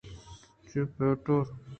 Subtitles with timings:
[0.69, 1.47] جیوپیٹر